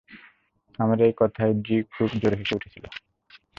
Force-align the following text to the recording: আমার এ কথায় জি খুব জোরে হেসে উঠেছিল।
আমার 0.79 0.97
এ 1.01 1.09
কথায় 1.17 1.53
জি 1.65 1.75
খুব 1.93 2.09
জোরে 2.21 2.35
হেসে 2.35 2.53
উঠেছিল। 2.55 2.85